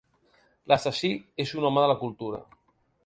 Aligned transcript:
L'assassí 0.71 1.11
és 1.45 1.53
un 1.59 1.67
home 1.69 1.85
de 1.85 1.93
la 1.93 1.99
cultura. 2.03 2.41